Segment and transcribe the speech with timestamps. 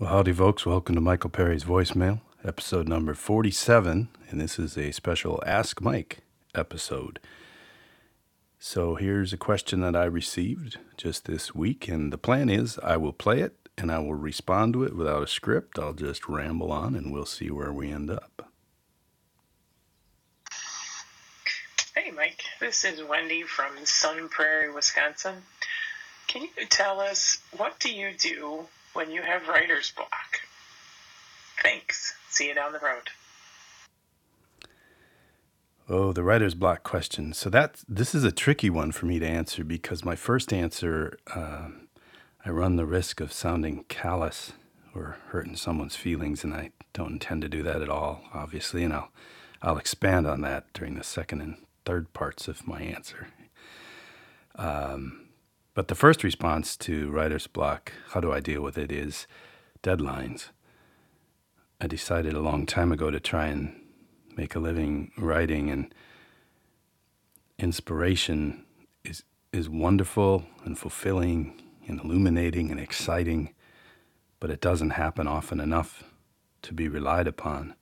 [0.00, 0.64] Well, howdy, folks.
[0.64, 4.08] Welcome to Michael Perry's voicemail, episode number 47.
[4.30, 6.18] And this is a special Ask Mike
[6.54, 7.18] episode.
[8.60, 11.88] So here's a question that I received just this week.
[11.88, 15.24] And the plan is I will play it and I will respond to it without
[15.24, 15.80] a script.
[15.80, 18.52] I'll just ramble on and we'll see where we end up.
[21.96, 22.44] Hey, Mike.
[22.60, 25.42] This is Wendy from Sun Prairie, Wisconsin.
[26.28, 30.40] Can you tell us what do you do when you have writer's block?
[31.62, 32.14] Thanks.
[32.30, 33.10] See you down the road.
[35.90, 37.32] Oh, the writer's block question.
[37.32, 41.18] So that this is a tricky one for me to answer because my first answer,
[41.34, 41.68] uh,
[42.44, 44.52] I run the risk of sounding callous
[44.94, 48.84] or hurting someone's feelings, and I don't intend to do that at all, obviously.
[48.84, 49.10] And I'll
[49.62, 53.28] I'll expand on that during the second and third parts of my answer.
[54.56, 55.27] Um,
[55.78, 59.28] but the first response to writer's block, how do I deal with it, is
[59.80, 60.48] deadlines.
[61.80, 63.80] I decided a long time ago to try and
[64.36, 65.94] make a living writing, and
[67.60, 68.66] inspiration
[69.04, 73.54] is, is wonderful and fulfilling and illuminating and exciting,
[74.40, 76.02] but it doesn't happen often enough
[76.62, 77.76] to be relied upon.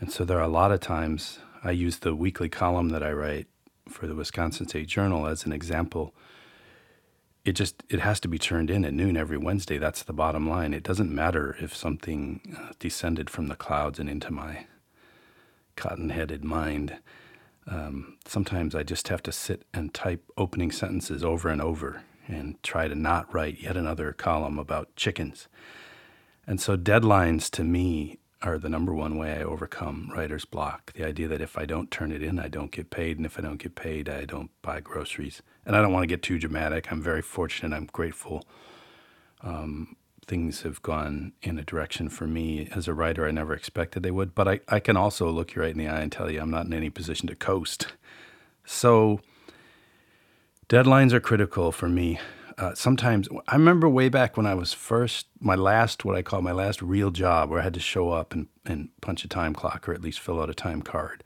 [0.00, 3.12] And so there are a lot of times I use the weekly column that I
[3.12, 3.46] write
[3.88, 6.12] for the Wisconsin State Journal as an example
[7.48, 9.78] it just it has to be turned in at noon every Wednesday.
[9.78, 10.74] That's the bottom line.
[10.74, 14.66] It doesn't matter if something uh, descended from the clouds and into my
[15.76, 16.98] cotton-headed mind.
[17.66, 22.62] Um, sometimes I just have to sit and type opening sentences over and over and
[22.62, 25.48] try to not write yet another column about chickens.
[26.46, 30.92] And so deadlines to me are the number one way I overcome writer's block.
[30.92, 33.38] The idea that if I don't turn it in, I don't get paid, and if
[33.38, 35.42] I don't get paid, I don't buy groceries.
[35.66, 36.92] And I don't want to get too dramatic.
[36.92, 37.76] I'm very fortunate.
[37.76, 38.44] I'm grateful.
[39.42, 44.02] Um, things have gone in a direction for me as a writer I never expected
[44.02, 44.34] they would.
[44.34, 46.50] But I, I can also look you right in the eye and tell you I'm
[46.50, 47.88] not in any position to coast.
[48.64, 49.20] So
[50.68, 52.20] deadlines are critical for me
[52.58, 56.42] uh, sometimes I remember way back when I was first my last what I call
[56.42, 59.54] my last real job where I had to show up and, and punch a time
[59.54, 61.22] clock or at least fill out a time card.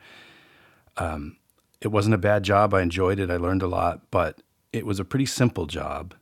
[0.98, 1.38] Um,
[1.80, 2.74] it wasn't a bad job.
[2.74, 3.30] I enjoyed it.
[3.30, 4.42] I learned a lot, but
[4.72, 6.14] it was a pretty simple job.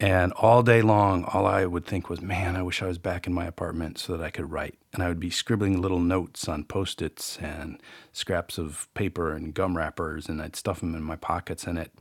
[0.00, 3.26] And all day long, all I would think was, man, I wish I was back
[3.26, 4.76] in my apartment so that I could write.
[4.92, 7.80] And I would be scribbling little notes on post its and
[8.12, 11.64] scraps of paper and gum wrappers, and I'd stuff them in my pockets.
[11.64, 11.92] And it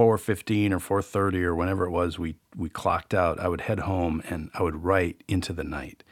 [0.00, 4.22] 4:15 or 4:30 or whenever it was we we clocked out, I would head home
[4.30, 6.02] and I would write into the night.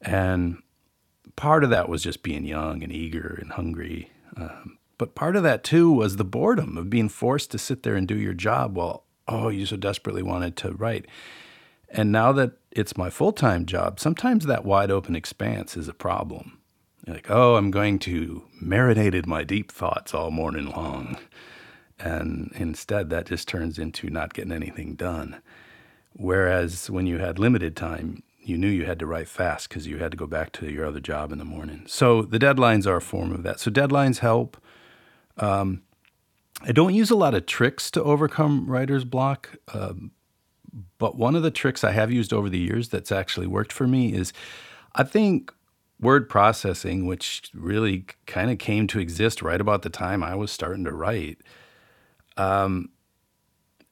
[0.00, 0.62] And
[1.34, 4.12] part of that was just being young and eager and hungry.
[4.36, 7.96] Um, but part of that too was the boredom of being forced to sit there
[7.96, 11.06] and do your job while oh you so desperately wanted to write.
[11.88, 16.60] And now that it's my full-time job, sometimes that wide open expanse is a problem.
[17.08, 21.18] like, oh, I'm going to marinated my deep thoughts all morning long.
[22.02, 25.40] And instead, that just turns into not getting anything done.
[26.14, 29.98] Whereas when you had limited time, you knew you had to write fast because you
[29.98, 31.84] had to go back to your other job in the morning.
[31.86, 33.60] So the deadlines are a form of that.
[33.60, 34.56] So deadlines help.
[35.38, 35.82] Um,
[36.62, 40.10] I don't use a lot of tricks to overcome writer's block, um,
[40.98, 43.86] but one of the tricks I have used over the years that's actually worked for
[43.86, 44.32] me is
[44.94, 45.52] I think
[46.00, 50.50] word processing, which really kind of came to exist right about the time I was
[50.50, 51.38] starting to write.
[52.36, 52.90] Um,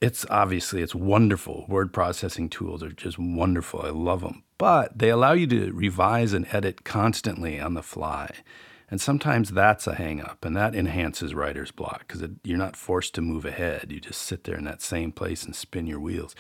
[0.01, 1.67] it's obviously it's wonderful.
[1.69, 3.83] Word processing tools are just wonderful.
[3.83, 8.31] I love them, but they allow you to revise and edit constantly on the fly.
[8.91, 13.21] And sometimes that's a hangup, and that enhances writer's block because you're not forced to
[13.21, 13.93] move ahead.
[13.93, 16.35] You just sit there in that same place and spin your wheels.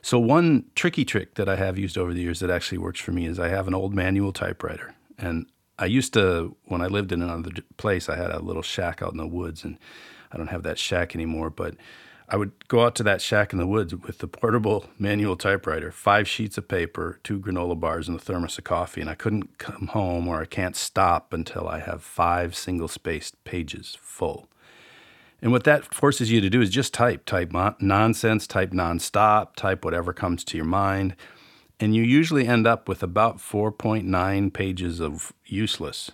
[0.00, 3.12] So, one tricky trick that I have used over the years that actually works for
[3.12, 4.96] me is I have an old manual typewriter.
[5.16, 5.46] And
[5.78, 9.12] I used to, when I lived in another place, I had a little shack out
[9.12, 9.78] in the woods, and
[10.32, 11.74] I don't have that shack anymore, but
[12.28, 15.92] I would go out to that shack in the woods with the portable manual typewriter,
[15.92, 19.02] five sheets of paper, two granola bars, and a thermos of coffee.
[19.02, 23.42] And I couldn't come home or I can't stop until I have five single spaced
[23.44, 24.48] pages full.
[25.42, 29.84] And what that forces you to do is just type, type nonsense, type nonstop, type
[29.84, 31.16] whatever comes to your mind.
[31.80, 36.12] And you usually end up with about 4.9 pages of useless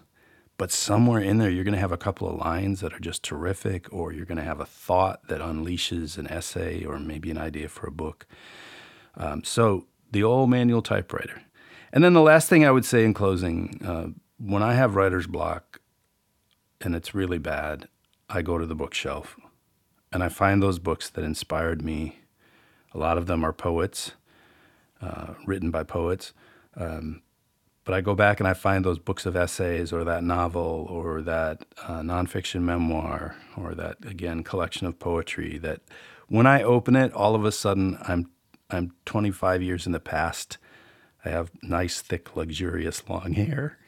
[0.58, 3.22] but somewhere in there, you're going to have a couple of lines that are just
[3.22, 7.38] terrific, or you're going to have a thought that unleashes an essay or maybe an
[7.38, 8.26] idea for a book.
[9.16, 11.42] Um, so, the old manual typewriter.
[11.92, 14.08] And then the last thing I would say in closing uh,
[14.38, 15.80] when I have writer's block
[16.80, 17.88] and it's really bad,
[18.28, 19.36] I go to the bookshelf
[20.12, 22.20] and I find those books that inspired me.
[22.94, 24.12] A lot of them are poets.
[25.00, 26.32] uh, written by poets.
[26.76, 27.22] Um,
[27.88, 31.22] but I go back and I find those books of essays or that novel or
[31.22, 35.80] that uh, nonfiction memoir or that, again, collection of poetry that
[36.26, 38.30] when I open it, all of a sudden I'm,
[38.68, 40.58] I'm 25 years in the past.
[41.24, 43.78] I have nice, thick, luxurious long hair.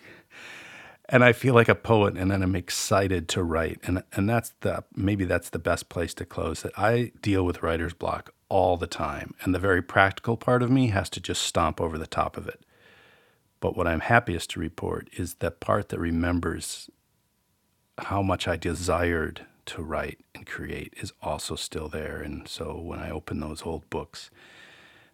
[1.07, 4.55] And I feel like a poet, and then I'm excited to write, and and that's
[4.61, 6.63] the maybe that's the best place to close.
[6.63, 10.71] That I deal with writer's block all the time, and the very practical part of
[10.71, 12.65] me has to just stomp over the top of it
[13.61, 16.91] but what I'm happiest to report is that part that remembers
[17.99, 22.23] how much I desired to write and create is also still there.
[22.23, 24.31] And so when I open those old books,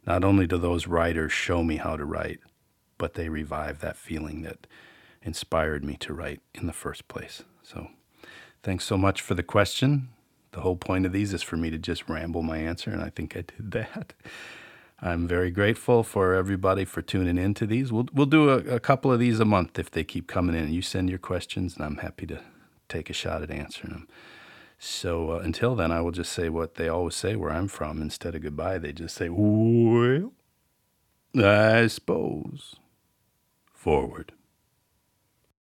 [0.07, 2.39] not only do those writers show me how to write,
[2.97, 4.67] but they revive that feeling that
[5.23, 7.43] inspired me to write in the first place.
[7.63, 7.89] So
[8.63, 10.09] thanks so much for the question.
[10.53, 13.11] The whole point of these is for me to just ramble my answer, and I
[13.11, 14.15] think I did that.
[15.01, 17.93] I'm very grateful for everybody for tuning in to these.
[17.93, 20.73] We'll, we'll do a, a couple of these a month if they keep coming in.
[20.73, 22.41] You send your questions, and I'm happy to
[22.89, 24.09] take a shot at answering them.
[24.79, 28.01] So uh, until then, I will just say what they always say where I'm from.
[28.01, 30.33] Instead of goodbye, they just say, well,
[31.37, 32.77] I suppose.
[33.73, 34.33] Forward.